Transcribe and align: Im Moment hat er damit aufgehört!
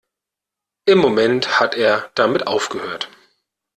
Im 0.85 0.97
Moment 0.97 1.59
hat 1.59 1.75
er 1.75 2.09
damit 2.15 2.47
aufgehört! 2.47 3.07